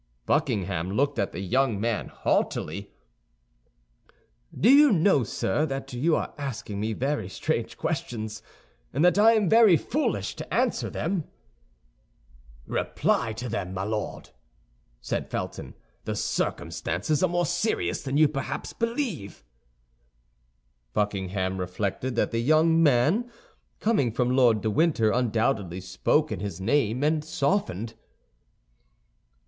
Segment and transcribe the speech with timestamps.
[0.25, 2.91] Buckingham looked at the young man haughtily.
[4.51, 8.41] "Do you know, sir, that you are asking me very strange questions,
[8.91, 11.25] and that I am very foolish to answer them?"
[12.65, 14.31] "Reply to them, my Lord,"
[15.01, 15.75] said Felton;
[16.05, 19.43] "the circumstances are more serious than you perhaps believe."
[20.93, 23.29] Buckingham reflected that the young man,
[23.79, 27.93] coming from Lord de Winter, undoubtedly spoke in his name, and softened.